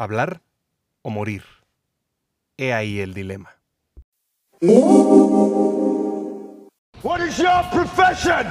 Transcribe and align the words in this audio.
¿Hablar 0.00 0.40
o 1.02 1.10
morir? 1.10 1.42
He 2.56 2.72
ahí 2.72 3.00
el 3.00 3.12
dilema. 3.12 3.50
What 7.02 7.20
is 7.20 7.36
your 7.36 7.68
profession? 7.70 8.46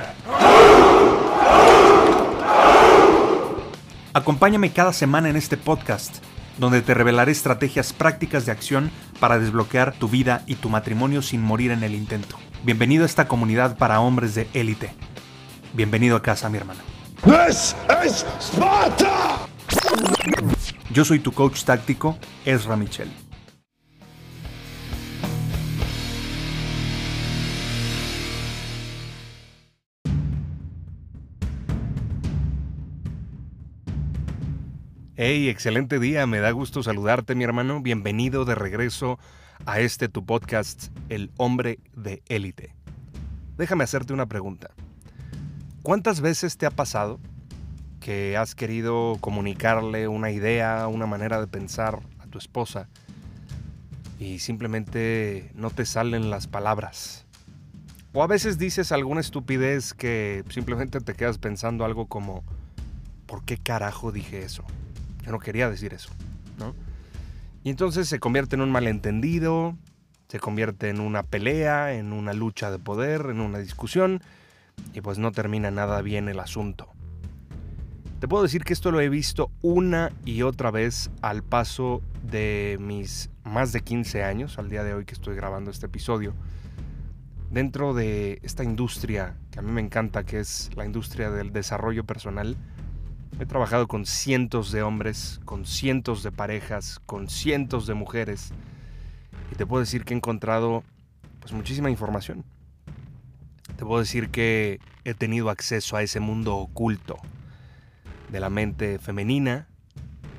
Acompáñame 4.14 4.72
cada 4.72 4.94
semana 4.94 5.30
en 5.30 5.38
este 5.38 5.58
podcast, 5.58 6.24
donde 6.60 6.84
te 6.84 6.94
revelaré 6.94 7.32
estrategias 7.32 7.94
prácticas 7.94 8.46
de 8.46 8.52
acción 8.52 8.92
para 9.20 9.40
desbloquear 9.40 9.94
tu 9.94 10.08
vida 10.08 10.44
y 10.46 10.54
tu 10.54 10.70
matrimonio 10.70 11.24
sin 11.24 11.42
morir 11.42 11.72
en 11.72 11.84
el 11.84 11.96
intento. 11.96 12.38
Bienvenido 12.64 13.02
a 13.02 13.08
esta 13.08 13.28
comunidad 13.28 13.76
para 13.76 14.02
hombres 14.02 14.36
de 14.36 14.48
élite. 14.54 14.94
Bienvenido 15.74 16.16
a 16.16 16.22
casa, 16.22 16.48
mi 16.48 16.60
hermano. 16.60 16.82
This 17.24 17.76
is 18.06 18.24
Sparta! 18.40 19.48
Yo 20.92 21.06
soy 21.06 21.20
tu 21.20 21.32
coach 21.32 21.66
táctico, 21.66 22.18
Ezra 22.46 22.76
Michel. 22.76 23.12
Hey, 35.16 35.48
excelente 35.50 36.00
día, 36.00 36.26
me 36.26 36.40
da 36.40 36.50
gusto 36.50 36.82
saludarte 36.82 37.36
mi 37.36 37.44
hermano, 37.44 37.84
bienvenido 37.84 38.44
de 38.46 38.56
regreso 38.56 39.20
a 39.68 39.82
este 39.82 40.10
tu 40.10 40.26
podcast, 40.26 40.88
El 41.10 41.30
hombre 41.38 41.78
de 41.94 42.24
élite. 42.30 42.74
Déjame 43.58 43.84
hacerte 43.84 44.14
una 44.14 44.26
pregunta. 44.26 44.72
¿Cuántas 45.84 46.22
veces 46.22 46.58
te 46.58 46.66
ha 46.66 46.72
pasado 46.72 47.20
que 48.00 48.38
has 48.38 48.56
querido 48.56 49.18
comunicarle 49.20 50.08
una 50.08 50.32
idea, 50.32 50.88
una 50.88 51.06
manera 51.06 51.40
de 51.40 51.48
pensar 51.48 52.00
a 52.20 52.28
tu 52.28 52.38
esposa 52.38 52.88
y 54.20 54.40
simplemente 54.40 55.52
no 55.56 55.70
te 55.70 55.86
salen 55.86 56.30
las 56.30 56.48
palabras? 56.48 57.26
O 58.14 58.24
a 58.24 58.28
veces 58.28 58.58
dices 58.58 58.92
alguna 58.92 59.22
estupidez 59.22 59.94
que 59.94 60.44
simplemente 60.50 61.00
te 61.00 61.14
quedas 61.14 61.38
pensando 61.38 61.86
algo 61.86 62.08
como, 62.08 62.44
¿por 63.28 63.44
qué 63.44 63.58
carajo 63.58 64.12
dije 64.12 64.44
eso? 64.44 64.64
Yo 65.24 65.32
no 65.32 65.40
quería 65.40 65.70
decir 65.70 65.94
eso, 65.94 66.10
¿no? 66.58 66.74
Y 67.64 67.70
entonces 67.70 68.10
se 68.10 68.20
convierte 68.20 68.56
en 68.56 68.62
un 68.62 68.72
malentendido, 68.72 69.78
se 70.28 70.40
convierte 70.40 70.90
en 70.90 71.00
una 71.00 71.24
pelea, 71.24 71.94
en 71.94 72.14
una 72.14 72.34
lucha 72.34 72.72
de 72.72 72.80
poder, 72.80 73.28
en 73.30 73.42
una 73.42 73.60
discusión, 73.60 74.22
y 74.94 75.02
pues 75.02 75.18
no 75.18 75.32
termina 75.32 75.70
nada 75.70 76.02
bien 76.02 76.30
el 76.30 76.40
asunto. 76.40 76.90
Te 78.20 78.28
puedo 78.28 78.44
decir 78.44 78.66
que 78.66 78.74
esto 78.74 78.92
lo 78.92 79.00
he 79.00 79.08
visto 79.08 79.50
una 79.62 80.12
y 80.26 80.42
otra 80.42 80.72
vez 80.72 81.10
al 81.22 81.42
paso 81.42 82.02
de 82.22 82.76
mis 82.82 83.30
más 83.46 83.72
de 83.72 83.80
15 83.80 84.26
años, 84.26 84.60
al 84.60 84.70
día 84.70 84.84
de 84.84 84.94
hoy 84.94 85.06
que 85.06 85.14
estoy 85.14 85.38
grabando 85.38 85.72
este 85.72 85.86
episodio, 85.86 86.34
dentro 87.50 87.94
de 87.94 88.40
esta 88.44 88.66
industria 88.66 89.38
que 89.52 89.60
a 89.60 89.62
mí 89.62 89.72
me 89.72 89.80
encanta, 89.80 90.26
que 90.26 90.42
es 90.42 90.70
la 90.76 90.86
industria 90.86 91.32
del 91.32 91.54
desarrollo 91.54 92.04
personal. 92.04 92.58
He 93.40 93.46
trabajado 93.46 93.88
con 93.88 94.06
cientos 94.06 94.74
de 94.74 94.84
hombres, 94.84 95.40
con 95.46 95.66
cientos 95.66 96.22
de 96.22 96.34
parejas, 96.34 97.00
con 97.06 97.30
cientos 97.30 97.88
de 97.88 97.94
mujeres, 97.94 98.52
y 99.50 99.56
te 99.56 99.66
puedo 99.66 99.80
decir 99.80 100.04
que 100.04 100.14
he 100.14 100.18
encontrado 100.18 100.84
pues 101.40 101.54
muchísima 101.54 101.90
información. 101.90 102.44
Te 103.78 103.86
puedo 103.86 104.02
decir 104.02 104.28
que 104.28 104.82
he 105.06 105.14
tenido 105.14 105.50
acceso 105.50 105.96
a 105.96 106.04
ese 106.04 106.20
mundo 106.20 106.58
oculto 106.58 107.16
de 108.32 108.40
la 108.40 108.50
mente 108.50 109.00
femenina, 109.00 109.68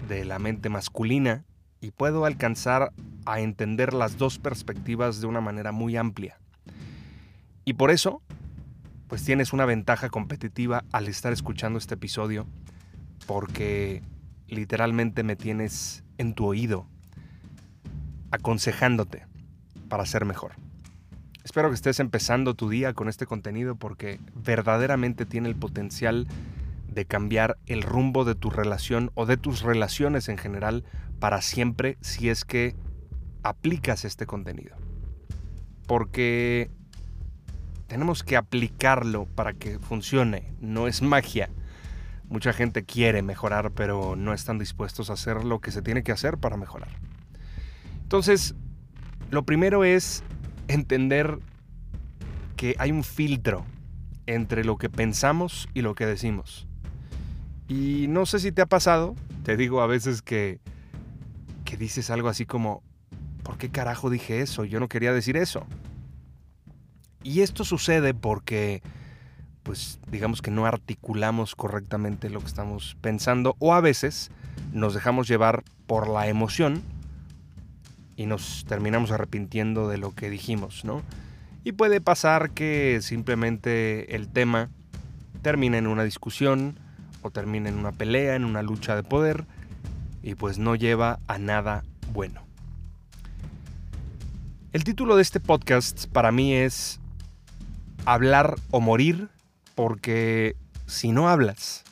de 0.08 0.24
la 0.24 0.38
mente 0.38 0.68
masculina, 0.68 1.44
y 1.80 1.90
puedo 1.92 2.24
alcanzar 2.24 2.92
a 3.24 3.40
entender 3.40 3.94
las 3.94 4.18
dos 4.18 4.38
perspectivas 4.38 5.20
de 5.20 5.26
una 5.26 5.40
manera 5.40 5.72
muy 5.72 5.96
amplia. 5.96 6.38
Y 7.64 7.74
por 7.74 7.90
eso, 7.90 8.22
pues 9.08 9.24
tienes 9.24 9.52
una 9.52 9.64
ventaja 9.64 10.08
competitiva 10.08 10.84
al 10.92 11.08
estar 11.08 11.32
escuchando 11.32 11.78
este 11.78 11.94
episodio, 11.94 12.46
porque 13.26 14.02
literalmente 14.48 15.22
me 15.22 15.36
tienes 15.36 16.04
en 16.18 16.34
tu 16.34 16.46
oído, 16.46 16.86
aconsejándote 18.30 19.26
para 19.88 20.06
ser 20.06 20.24
mejor. 20.24 20.52
Espero 21.44 21.68
que 21.68 21.74
estés 21.74 22.00
empezando 22.00 22.54
tu 22.54 22.68
día 22.68 22.92
con 22.92 23.08
este 23.08 23.26
contenido 23.26 23.74
porque 23.74 24.20
verdaderamente 24.34 25.26
tiene 25.26 25.48
el 25.48 25.56
potencial 25.56 26.26
de 26.90 27.04
cambiar 27.04 27.56
el 27.66 27.82
rumbo 27.82 28.24
de 28.24 28.34
tu 28.34 28.50
relación 28.50 29.10
o 29.14 29.26
de 29.26 29.36
tus 29.36 29.62
relaciones 29.62 30.28
en 30.28 30.38
general 30.38 30.84
para 31.18 31.40
siempre 31.40 31.96
si 32.00 32.28
es 32.28 32.44
que 32.44 32.74
aplicas 33.42 34.04
este 34.04 34.26
contenido. 34.26 34.76
Porque 35.86 36.70
tenemos 37.86 38.22
que 38.22 38.36
aplicarlo 38.36 39.26
para 39.26 39.52
que 39.52 39.78
funcione, 39.78 40.52
no 40.60 40.86
es 40.86 41.02
magia. 41.02 41.50
Mucha 42.28 42.52
gente 42.52 42.84
quiere 42.84 43.22
mejorar, 43.22 43.72
pero 43.72 44.14
no 44.14 44.32
están 44.32 44.58
dispuestos 44.58 45.10
a 45.10 45.14
hacer 45.14 45.44
lo 45.44 45.60
que 45.60 45.72
se 45.72 45.82
tiene 45.82 46.02
que 46.02 46.12
hacer 46.12 46.38
para 46.38 46.56
mejorar. 46.56 46.90
Entonces, 48.02 48.54
lo 49.30 49.44
primero 49.44 49.84
es 49.84 50.22
entender 50.68 51.38
que 52.56 52.76
hay 52.78 52.92
un 52.92 53.02
filtro 53.02 53.64
entre 54.26 54.64
lo 54.64 54.76
que 54.76 54.90
pensamos 54.90 55.68
y 55.74 55.82
lo 55.82 55.94
que 55.94 56.06
decimos. 56.06 56.68
Y 57.70 58.06
no 58.08 58.26
sé 58.26 58.40
si 58.40 58.50
te 58.50 58.62
ha 58.62 58.66
pasado, 58.66 59.14
te 59.44 59.56
digo 59.56 59.80
a 59.80 59.86
veces 59.86 60.22
que, 60.22 60.58
que 61.64 61.76
dices 61.76 62.10
algo 62.10 62.28
así 62.28 62.44
como, 62.44 62.82
¿por 63.44 63.58
qué 63.58 63.70
carajo 63.70 64.10
dije 64.10 64.40
eso? 64.40 64.64
Yo 64.64 64.80
no 64.80 64.88
quería 64.88 65.12
decir 65.12 65.36
eso. 65.36 65.64
Y 67.22 67.42
esto 67.42 67.62
sucede 67.64 68.12
porque, 68.12 68.82
pues 69.62 70.00
digamos 70.10 70.42
que 70.42 70.50
no 70.50 70.66
articulamos 70.66 71.54
correctamente 71.54 72.28
lo 72.28 72.40
que 72.40 72.48
estamos 72.48 72.96
pensando 73.00 73.54
o 73.60 73.72
a 73.72 73.80
veces 73.80 74.32
nos 74.72 74.92
dejamos 74.92 75.28
llevar 75.28 75.62
por 75.86 76.08
la 76.08 76.26
emoción 76.26 76.82
y 78.16 78.26
nos 78.26 78.64
terminamos 78.66 79.12
arrepintiendo 79.12 79.88
de 79.88 79.98
lo 79.98 80.12
que 80.12 80.28
dijimos, 80.28 80.84
¿no? 80.84 81.02
Y 81.62 81.70
puede 81.70 82.00
pasar 82.00 82.50
que 82.50 82.98
simplemente 83.00 84.16
el 84.16 84.26
tema 84.26 84.70
termine 85.42 85.78
en 85.78 85.86
una 85.86 86.02
discusión, 86.02 86.76
o 87.22 87.30
termina 87.30 87.68
en 87.68 87.78
una 87.78 87.92
pelea, 87.92 88.34
en 88.34 88.44
una 88.44 88.62
lucha 88.62 88.96
de 88.96 89.02
poder 89.02 89.46
y 90.22 90.34
pues 90.34 90.58
no 90.58 90.74
lleva 90.74 91.18
a 91.26 91.38
nada 91.38 91.84
bueno. 92.12 92.42
El 94.72 94.84
título 94.84 95.16
de 95.16 95.22
este 95.22 95.40
podcast 95.40 96.06
para 96.06 96.30
mí 96.30 96.54
es 96.54 97.00
Hablar 98.04 98.56
o 98.70 98.80
morir 98.80 99.28
porque 99.74 100.56
si 100.86 101.12
no 101.12 101.28
hablas 101.28 101.84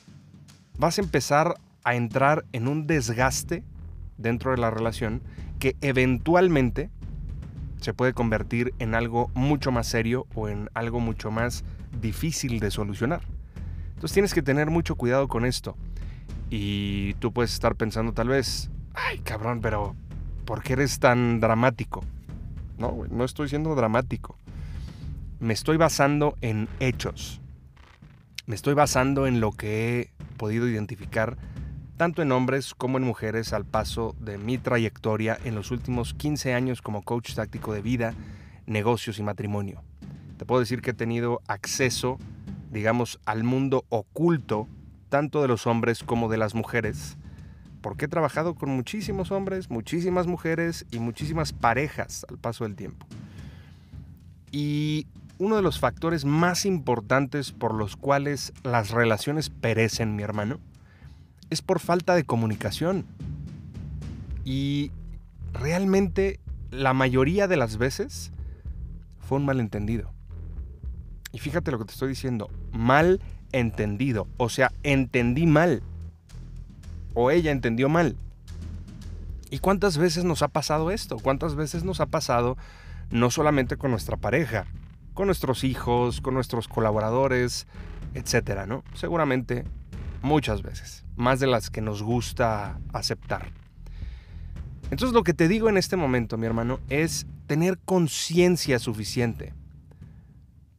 vas 0.79 0.99
a 0.99 1.03
empezar 1.03 1.55
a 1.85 1.95
entrar 1.95 2.45
en 2.53 2.69
un 2.69 2.87
desgaste 2.87 3.65
dentro 4.17 4.53
de 4.53 4.59
la 4.59 4.71
relación 4.71 5.23
que 5.59 5.77
eventualmente 5.81 6.91
se 7.81 7.95
puede 7.95 8.13
convertir 8.13 8.75
en 8.79 8.95
algo 8.95 9.31
mucho 9.35 9.73
más 9.73 9.87
serio 9.87 10.27
o 10.35 10.49
en 10.49 10.69
algo 10.75 11.01
mucho 11.01 11.31
más 11.31 11.65
difícil 12.01 12.61
de 12.61 12.71
solucionar. 12.71 13.23
Entonces 13.99 14.15
tienes 14.15 14.33
que 14.33 14.43
tener 14.43 14.71
mucho 14.71 14.95
cuidado 14.95 15.27
con 15.27 15.45
esto. 15.45 15.77
Y 16.51 17.15
tú 17.15 17.33
puedes 17.33 17.53
estar 17.53 17.75
pensando 17.75 18.13
tal 18.13 18.29
vez, 18.29 18.71
ay 18.95 19.19
cabrón, 19.19 19.61
pero 19.61 19.97
¿por 20.45 20.63
qué 20.63 20.75
eres 20.75 21.01
tan 21.01 21.41
dramático? 21.41 22.05
No, 22.79 22.97
no 23.11 23.25
estoy 23.25 23.49
siendo 23.49 23.75
dramático. 23.75 24.39
Me 25.41 25.53
estoy 25.53 25.79
basando 25.79 26.37
en 26.43 26.69
hechos. 26.79 27.41
Me 28.47 28.55
estoy 28.55 28.75
basando 28.75 29.27
en 29.27 29.41
lo 29.41 29.51
que 29.51 29.99
he 29.99 30.13
podido 30.37 30.69
identificar 30.69 31.37
tanto 31.97 32.23
en 32.23 32.31
hombres 32.31 32.75
como 32.75 32.99
en 32.99 33.05
mujeres 33.05 33.53
al 33.53 33.65
paso 33.65 34.15
de 34.21 34.39
mi 34.39 34.59
trayectoria 34.59 35.37
en 35.43 35.57
los 35.57 35.73
últimos 35.73 36.15
15 36.15 36.55
años 36.55 36.83
como 36.83 37.03
coach 37.03 37.35
táctico 37.35 37.73
de 37.73 37.83
vida, 37.83 38.15
negocios 38.65 39.19
y 39.19 39.25
matrimonio. 39.25 39.83
Te 40.37 40.47
puedo 40.47 40.61
decir 40.61 40.83
que 40.83 40.91
he 40.91 40.95
tenido 40.95 41.43
acceso 41.49 42.21
digamos, 42.71 43.21
al 43.25 43.45
mundo 43.45 43.85
oculto, 43.89 44.69
tanto 45.09 45.43
de 45.43 45.49
los 45.49 45.67
hombres 45.67 46.03
como 46.03 46.29
de 46.29 46.37
las 46.37 46.55
mujeres, 46.55 47.17
porque 47.81 48.07
he 48.07 48.09
trabajado 48.09 48.55
con 48.55 48.71
muchísimos 48.71 49.31
hombres, 49.31 49.71
muchísimas 49.71 50.27
mujeres 50.27 50.87
y 50.91 50.99
muchísimas 50.99 51.53
parejas 51.53 52.27
al 52.29 52.39
paso 52.39 52.65
del 52.65 52.75
tiempo. 52.75 53.07
Y 54.51 55.07
uno 55.39 55.57
de 55.57 55.63
los 55.63 55.79
factores 55.79 56.25
más 56.25 56.67
importantes 56.67 57.53
por 57.53 57.75
los 57.75 57.97
cuales 57.97 58.53
las 58.65 58.91
relaciones 58.91 59.51
perecen, 59.51 60.17
mi 60.17 60.23
hermano, 60.23 60.59
es 61.51 61.63
por 61.63 61.81
falta 61.81 62.15
de 62.15 62.25
comunicación. 62.25 63.07
Y 64.45 64.91
realmente 65.53 66.41
la 66.71 66.93
mayoría 66.93 67.47
de 67.49 67.57
las 67.57 67.79
veces 67.79 68.33
fue 69.21 69.39
un 69.39 69.45
malentendido. 69.45 70.11
Y 71.39 71.41
fíjate 71.41 71.71
lo 71.71 71.79
que 71.79 71.85
te 71.85 71.93
estoy 71.93 72.09
diciendo, 72.09 72.51
mal 72.73 73.21
entendido. 73.53 74.27
O 74.39 74.49
sea, 74.49 74.73
entendí 74.83 75.47
mal. 75.47 75.85
O 77.15 77.31
ella 77.31 77.53
entendió 77.53 77.89
mal. 77.89 78.17
¿Y 79.49 79.61
cuántas 79.61 79.99
veces 79.99 80.25
nos 80.25 80.43
ha 80.43 80.49
pasado 80.49 80.91
esto? 80.91 81.17
¿Cuántas 81.17 81.55
veces 81.55 81.85
nos 81.85 82.01
ha 82.01 82.07
pasado 82.07 82.57
no 83.13 83.31
solamente 83.31 83.77
con 83.77 83.93
nuestra 83.93 84.17
pareja, 84.17 84.67
con 85.15 85.27
nuestros 85.27 85.63
hijos, 85.63 86.21
con 86.21 86.35
nuestros 86.35 86.67
colaboradores, 86.67 87.69
etcétera, 88.15 88.67
¿no? 88.67 88.83
Seguramente 88.95 89.65
muchas 90.23 90.63
veces, 90.63 91.05
más 91.15 91.39
de 91.39 91.47
las 91.47 91.71
que 91.71 91.83
nos 91.83 92.03
gusta 92.03 92.81
aceptar. 92.93 93.53
Entonces 94.91 95.15
lo 95.15 95.23
que 95.23 95.35
te 95.35 95.47
digo 95.47 95.69
en 95.69 95.77
este 95.77 95.95
momento, 95.95 96.37
mi 96.37 96.47
hermano, 96.47 96.81
es 96.89 97.29
tener 97.47 97.79
conciencia 97.79 98.81
suficiente 98.81 99.55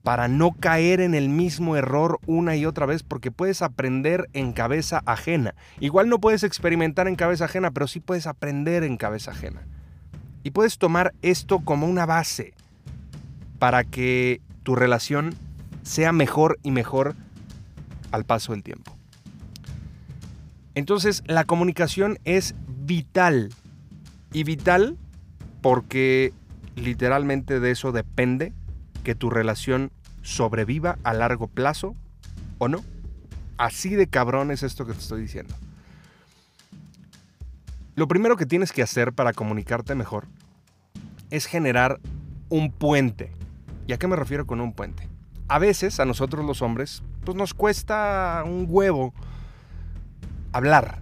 para 0.10 0.28
no 0.28 0.54
caer 0.54 1.02
en 1.02 1.14
el 1.14 1.30
mismo 1.30 1.76
error 1.76 2.20
una 2.26 2.56
y 2.56 2.66
otra 2.66 2.88
vez, 2.88 3.04
porque 3.04 3.30
puedes 3.30 3.62
aprender 3.62 4.28
en 4.34 4.54
cabeza 4.54 5.04
ajena. 5.06 5.54
Igual 5.80 6.10
no 6.10 6.18
puedes 6.18 6.42
experimentar 6.42 7.08
en 7.08 7.16
cabeza 7.16 7.46
ajena, 7.46 7.70
pero 7.70 7.86
sí 7.86 8.00
puedes 8.00 8.26
aprender 8.26 8.84
en 8.84 8.98
cabeza 8.98 9.30
ajena. 9.30 9.62
Y 10.42 10.50
puedes 10.50 10.80
tomar 10.80 11.14
esto 11.22 11.60
como 11.60 11.86
una 11.86 12.08
base 12.08 12.56
para 13.60 13.84
que 13.84 14.42
tu 14.64 14.76
relación 14.76 15.36
sea 15.84 16.12
mejor 16.12 16.58
y 16.64 16.72
mejor 16.72 17.14
al 18.10 18.26
paso 18.26 18.54
del 18.54 18.64
tiempo. 18.64 18.98
Entonces, 20.74 21.22
la 21.28 21.44
comunicación 21.44 22.18
es 22.26 22.56
vital. 22.68 23.52
Y 24.34 24.44
vital 24.44 24.98
porque 25.62 26.34
literalmente 26.76 27.60
de 27.60 27.70
eso 27.70 27.92
depende 27.92 28.54
que 29.04 29.14
tu 29.14 29.30
relación 29.30 29.92
sobreviva 30.22 30.98
a 31.04 31.14
largo 31.14 31.48
plazo 31.48 31.96
o 32.58 32.68
no. 32.68 32.84
Así 33.58 33.96
de 33.96 34.08
cabrón 34.08 34.52
es 34.52 34.64
esto 34.64 34.86
que 34.86 34.94
te 34.94 35.00
estoy 35.00 35.22
diciendo. 35.22 35.54
Lo 37.96 38.08
primero 38.08 38.38
que 38.38 38.46
tienes 38.46 38.72
que 38.72 38.82
hacer 38.82 39.12
para 39.12 39.34
comunicarte 39.34 39.96
mejor 39.96 40.28
es 41.32 41.46
generar 41.46 42.00
un 42.48 42.72
puente. 42.72 43.32
¿Y 43.88 43.94
a 43.94 43.98
qué 43.98 44.08
me 44.08 44.16
refiero 44.16 44.48
con 44.48 44.62
un 44.62 44.74
puente? 44.74 45.08
A 45.48 45.60
veces 45.60 46.00
a 46.00 46.06
nosotros 46.06 46.46
los 46.46 46.62
hombres 46.62 47.04
pues 47.26 47.36
nos 47.36 47.54
cuesta 47.54 48.44
un 48.46 48.66
huevo 48.70 49.14
hablar. 50.52 51.02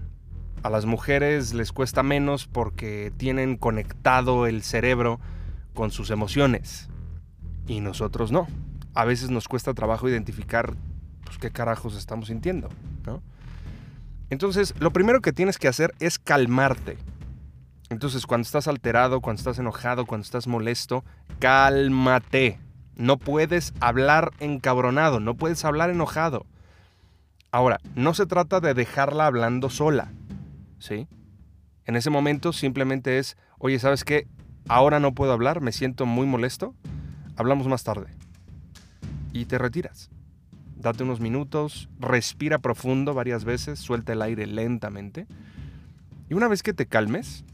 A 0.63 0.70
las 0.70 0.86
mujeres 0.86 1.54
les 1.54 1.72
cuesta 1.72 2.02
menos 2.02 2.48
porque 2.48 3.13
tienen 3.16 3.58
conectado 3.58 4.48
el 4.48 4.63
cerebro 4.63 5.20
con 5.74 5.92
sus 5.92 6.10
emociones 6.10 6.90
y 7.68 7.80
nosotros 7.80 8.31
no. 8.31 8.48
A 8.98 9.06
veces 9.06 9.30
nos 9.30 9.48
cuesta 9.48 9.76
trabajo 9.76 10.10
identificar 10.10 10.74
pues, 11.24 11.38
qué 11.38 11.52
carajos 11.52 11.96
estamos 11.96 12.30
sintiendo, 12.30 12.70
¿no? 13.06 13.22
Entonces, 14.32 14.74
lo 14.80 14.92
primero 14.92 15.22
que 15.22 15.32
tienes 15.32 15.60
que 15.60 15.68
hacer 15.68 15.94
es 16.00 16.18
calmarte. 16.18 16.98
Entonces, 17.92 18.26
cuando 18.26 18.42
estás 18.46 18.68
alterado, 18.68 19.22
cuando 19.22 19.40
estás 19.40 19.60
enojado, 19.60 20.08
cuando 20.08 20.26
estás 20.26 20.48
molesto, 20.48 21.06
cálmate. 21.38 22.60
No 22.96 23.18
puedes 23.18 23.72
hablar 23.82 24.32
encabronado, 24.40 25.20
no 25.20 25.36
puedes 25.36 25.64
hablar 25.64 25.92
enojado. 25.92 26.48
Ahora, 27.52 27.78
no 27.94 28.16
se 28.16 28.26
trata 28.26 28.62
de 28.62 28.74
dejarla 28.74 29.28
hablando 29.28 29.70
sola, 29.70 30.12
¿sí? 30.80 31.08
En 31.86 31.98
ese 31.98 32.10
momento 32.10 32.52
simplemente 32.52 33.20
es, 33.20 33.38
oye, 33.60 33.78
¿sabes 33.78 34.04
qué? 34.04 34.26
Ahora 34.68 35.00
no 35.00 35.14
puedo 35.14 35.34
hablar, 35.34 35.62
me 35.62 35.72
siento 35.72 36.08
muy 36.08 36.26
molesto 36.26 36.74
hablamos 37.38 37.68
más 37.68 37.84
tarde. 37.84 38.08
Y 39.38 39.45
te 39.45 39.60
retiras. 39.60 40.10
Date 40.78 41.04
unos 41.04 41.19
minutos, 41.19 41.89
respira 42.00 42.57
profundo 42.57 43.13
varias 43.13 43.45
veces, 43.45 43.78
suelta 43.78 44.13
el 44.13 44.24
aire 44.24 44.48
lentamente. 44.48 45.28
Y 46.28 46.34
una 46.34 46.48
vez 46.48 46.63
que 46.63 46.74
te 46.74 46.88
calmes, 46.88 47.45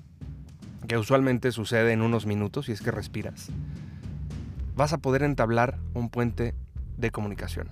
que 0.87 0.97
usualmente 0.97 1.51
sucede 1.51 1.91
en 1.91 2.01
unos 2.01 2.25
minutos 2.25 2.69
y 2.69 2.71
es 2.71 2.81
que 2.81 2.91
respiras, 2.91 3.49
vas 4.77 4.93
a 4.93 4.97
poder 4.99 5.23
entablar 5.23 5.77
un 5.93 6.09
puente 6.09 6.55
de 6.95 7.11
comunicación. 7.11 7.69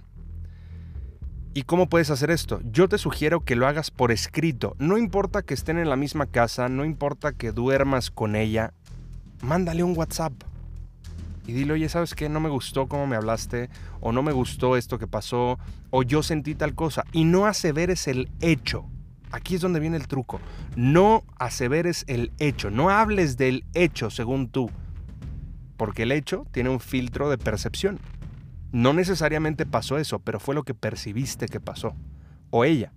¿Y 1.54 1.64
cómo 1.64 1.88
puedes 1.88 2.10
hacer 2.10 2.32
esto? 2.32 2.60
Yo 2.70 2.90
te 2.90 2.98
sugiero 2.98 3.46
que 3.46 3.56
lo 3.56 3.66
hagas 3.66 3.92
por 3.92 4.12
escrito. 4.12 4.76
No 4.78 4.98
importa 4.98 5.42
que 5.42 5.54
estén 5.54 5.80
en 5.80 5.90
la 5.90 5.96
misma 5.96 6.26
casa, 6.26 6.68
no 6.68 6.84
importa 6.84 7.32
que 7.32 7.54
duermas 7.54 8.12
con 8.12 8.36
ella, 8.36 8.74
mándale 9.42 9.84
un 9.84 9.98
WhatsApp 9.98 10.34
y 11.52 11.54
dile, 11.54 11.74
oye, 11.74 11.90
¿sabes 11.90 12.16
qué? 12.16 12.30
No 12.30 12.40
me 12.40 12.48
gustó 12.48 12.88
cómo 12.88 13.08
me 13.08 13.18
hablaste, 13.18 13.70
o 14.00 14.14
no 14.14 14.24
me 14.24 14.32
gustó 14.32 14.78
esto 14.78 14.98
que 14.98 15.06
pasó, 15.06 15.60
o 15.90 16.04
yo 16.04 16.24
sentí 16.24 16.56
tal 16.56 16.76
cosa. 16.76 17.04
Y 17.12 17.26
no 17.26 17.46
aseveres 17.46 18.08
el 18.08 18.30
hecho. 18.40 18.86
Aquí 19.32 19.56
es 19.56 19.62
donde 19.62 19.82
viene 19.82 19.98
el 19.98 20.08
truco. 20.08 20.40
No 20.78 21.26
aseveres 21.38 22.06
el 22.08 22.32
hecho, 22.40 22.72
no 22.72 22.90
hables 22.90 23.36
del 23.36 23.66
hecho 23.74 24.10
según 24.10 24.48
tú, 24.48 24.70
porque 25.76 26.04
el 26.04 26.14
hecho 26.14 26.48
tiene 26.52 26.70
un 26.70 26.80
filtro 26.80 27.30
de 27.30 27.38
percepción. 27.38 28.00
No 28.72 28.94
necesariamente 28.94 29.66
pasó 29.66 29.98
eso, 29.98 30.20
pero 30.20 30.40
fue 30.40 30.56
lo 30.56 30.64
que 30.64 30.74
percibiste 30.74 31.48
que 31.48 31.60
pasó, 31.60 31.96
o 32.50 32.64
ella. 32.64 32.94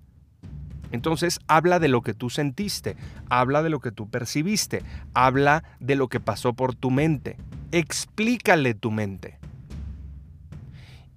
Entonces 0.92 1.40
habla 1.48 1.80
de 1.80 1.88
lo 1.88 2.02
que 2.02 2.14
tú 2.14 2.30
sentiste, 2.30 2.94
habla 3.28 3.64
de 3.64 3.70
lo 3.70 3.80
que 3.80 3.90
tú 3.90 4.08
percibiste, 4.08 4.84
habla 5.12 5.64
de 5.80 5.96
lo 5.96 6.06
que 6.06 6.20
pasó 6.20 6.52
por 6.52 6.76
tu 6.76 6.92
mente, 6.92 7.36
explícale 7.74 8.74
tu 8.74 8.90
mente. 8.90 9.38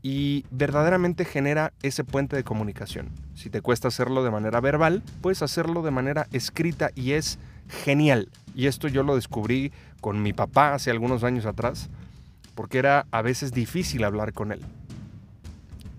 Y 0.01 0.45
verdaderamente 0.50 1.24
genera 1.24 1.74
ese 1.83 2.04
puente 2.04 2.36
de 2.36 2.44
comunicación. 2.44 3.09
Si 3.36 3.50
te 3.50 3.62
cuesta 3.62 3.89
hacerlo 3.89 4.24
de 4.24 4.31
manera 4.31 4.59
verbal, 4.59 5.04
puedes 5.21 5.44
hacerlo 5.44 5.83
de 5.83 5.92
manera 5.92 6.27
escrita 6.31 6.89
y 6.95 7.12
es 7.12 7.38
genial. 7.68 8.30
Y 8.56 8.65
esto 8.65 8.88
yo 8.88 9.04
lo 9.04 9.15
descubrí 9.15 9.71
con 10.01 10.24
mi 10.24 10.33
papá 10.33 10.74
hace 10.74 10.89
algunos 10.89 11.24
años 11.24 11.45
atrás, 11.45 11.89
porque 12.56 12.80
era 12.80 13.06
a 13.12 13.21
veces 13.21 13.51
difícil 13.51 14.04
hablar 14.04 14.33
con 14.33 14.51
él 14.51 14.62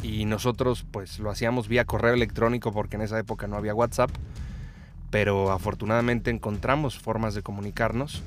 y 0.02 0.26
nosotros 0.26 0.86
pues 0.88 1.18
lo 1.18 1.28
hacíamos 1.28 1.66
vía 1.66 1.84
correo 1.84 2.14
electrónico 2.14 2.72
porque 2.72 2.94
en 2.94 3.02
esa 3.02 3.18
época 3.18 3.48
no 3.48 3.56
había 3.56 3.74
WhatsApp, 3.74 4.10
pero 5.10 5.50
afortunadamente 5.50 6.30
encontramos 6.30 6.98
formas 6.98 7.34
de 7.34 7.42
comunicarnos 7.42 8.22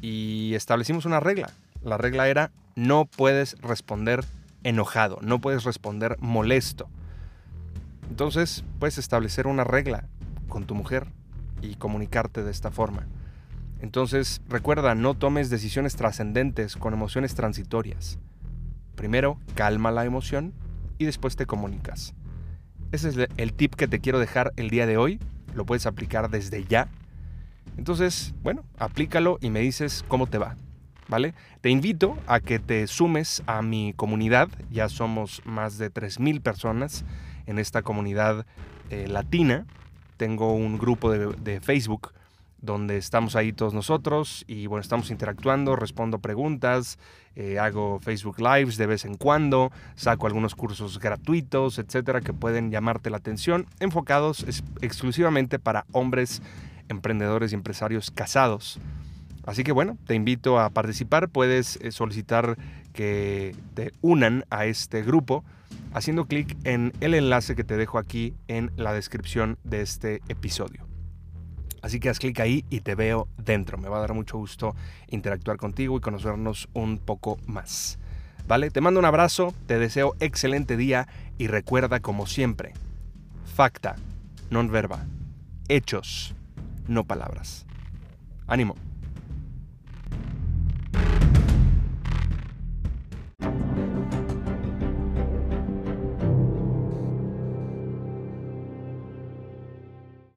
y 0.00 0.54
establecimos 0.54 1.04
una 1.04 1.20
regla. 1.20 1.50
La 1.82 1.96
regla 1.96 2.28
era 2.28 2.50
no 2.76 3.04
puedes 3.04 3.60
responder 3.60 4.24
enojado, 4.62 5.18
no 5.22 5.40
puedes 5.40 5.64
responder 5.64 6.16
molesto. 6.20 6.88
Entonces 8.08 8.64
puedes 8.78 8.98
establecer 8.98 9.46
una 9.46 9.64
regla 9.64 10.08
con 10.48 10.64
tu 10.64 10.74
mujer 10.74 11.06
y 11.62 11.74
comunicarte 11.76 12.42
de 12.42 12.50
esta 12.50 12.70
forma. 12.70 13.06
Entonces 13.80 14.42
recuerda, 14.48 14.94
no 14.94 15.14
tomes 15.14 15.48
decisiones 15.48 15.96
trascendentes 15.96 16.76
con 16.76 16.92
emociones 16.92 17.34
transitorias. 17.34 18.18
Primero, 18.94 19.38
calma 19.54 19.90
la 19.90 20.04
emoción 20.04 20.52
y 20.98 21.06
después 21.06 21.36
te 21.36 21.46
comunicas. 21.46 22.14
Ese 22.92 23.08
es 23.08 23.28
el 23.36 23.52
tip 23.54 23.74
que 23.74 23.88
te 23.88 24.00
quiero 24.00 24.18
dejar 24.18 24.52
el 24.56 24.68
día 24.68 24.86
de 24.86 24.96
hoy. 24.96 25.18
Lo 25.54 25.64
puedes 25.64 25.86
aplicar 25.86 26.28
desde 26.28 26.64
ya. 26.64 26.88
Entonces, 27.76 28.34
bueno, 28.42 28.64
aplícalo 28.78 29.38
y 29.40 29.50
me 29.50 29.60
dices 29.60 30.04
cómo 30.08 30.26
te 30.26 30.38
va. 30.38 30.56
¿Vale? 31.08 31.34
Te 31.60 31.70
invito 31.70 32.16
a 32.28 32.38
que 32.38 32.60
te 32.60 32.86
sumes 32.86 33.42
a 33.46 33.62
mi 33.62 33.94
comunidad. 33.96 34.48
Ya 34.70 34.88
somos 34.88 35.42
más 35.44 35.76
de 35.76 35.92
3.000 35.92 36.40
personas 36.40 37.04
en 37.46 37.58
esta 37.58 37.82
comunidad 37.82 38.46
eh, 38.90 39.08
latina. 39.08 39.66
Tengo 40.16 40.54
un 40.54 40.78
grupo 40.78 41.10
de, 41.10 41.60
Facebook 41.60 42.12
donde 42.60 42.98
estamos 42.98 43.36
ahí 43.36 43.52
todos 43.52 43.72
nosotros 43.72 44.44
y 44.46 44.66
bueno, 44.66 44.82
estamos 44.82 45.10
interactuando, 45.10 45.76
respondo 45.76 46.18
preguntas, 46.18 46.98
eh, 47.34 47.58
hago 47.58 48.00
Facebook 48.00 48.38
Lives 48.38 48.76
de 48.76 48.84
vez 48.84 49.06
en 49.06 49.14
cuando, 49.14 49.72
saco 49.94 50.26
algunos 50.26 50.54
cursos 50.54 50.98
gratuitos, 50.98 51.78
etcétera, 51.78 52.20
que 52.20 52.34
pueden 52.34 52.70
llamarte 52.70 53.08
la 53.08 53.16
atención, 53.16 53.66
enfocados 53.80 54.44
exclusivamente 54.82 55.58
para 55.58 55.86
hombres 55.92 56.42
emprendedores 56.90 57.52
y 57.52 57.54
empresarios 57.54 58.10
casados. 58.10 58.78
Así 59.46 59.64
que 59.64 59.72
bueno, 59.72 59.96
te 60.06 60.14
invito 60.14 60.60
a 60.60 60.70
participar, 60.70 61.28
puedes 61.28 61.76
eh, 61.76 61.92
solicitar 61.92 62.58
que 62.92 63.54
te 63.74 63.92
unan 64.02 64.44
a 64.50 64.66
este 64.66 65.02
grupo 65.02 65.44
haciendo 65.92 66.26
clic 66.26 66.56
en 66.64 66.92
el 67.00 67.14
enlace 67.14 67.56
que 67.56 67.64
te 67.64 67.76
dejo 67.76 67.98
aquí 67.98 68.34
en 68.48 68.70
la 68.76 68.92
descripción 68.92 69.58
de 69.64 69.80
este 69.80 70.20
episodio. 70.28 70.86
Así 71.82 71.98
que 71.98 72.10
haz 72.10 72.18
clic 72.18 72.38
ahí 72.40 72.64
y 72.68 72.80
te 72.80 72.94
veo 72.94 73.28
dentro. 73.38 73.78
Me 73.78 73.88
va 73.88 73.98
a 73.98 74.00
dar 74.00 74.12
mucho 74.12 74.36
gusto 74.36 74.74
interactuar 75.08 75.56
contigo 75.56 75.96
y 75.96 76.00
conocernos 76.00 76.68
un 76.74 76.98
poco 76.98 77.38
más. 77.46 77.98
¿Vale? 78.46 78.70
Te 78.70 78.80
mando 78.80 79.00
un 79.00 79.06
abrazo, 79.06 79.54
te 79.66 79.78
deseo 79.78 80.14
excelente 80.20 80.76
día 80.76 81.08
y 81.38 81.46
recuerda 81.46 82.00
como 82.00 82.26
siempre, 82.26 82.72
facta, 83.54 83.96
non 84.50 84.68
verba, 84.68 85.06
hechos, 85.68 86.34
no 86.90 87.04
palabras. 87.04 87.66
Ánimo. 88.46 88.74